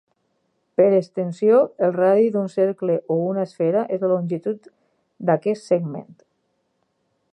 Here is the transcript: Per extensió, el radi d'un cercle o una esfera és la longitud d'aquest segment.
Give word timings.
Per 0.79 0.85
extensió, 0.99 1.59
el 1.87 1.93
radi 1.97 2.31
d'un 2.37 2.49
cercle 2.53 2.95
o 3.17 3.17
una 3.27 3.43
esfera 3.49 3.85
és 3.99 4.05
la 4.07 4.09
longitud 4.15 4.73
d'aquest 5.29 5.69
segment. 5.75 6.13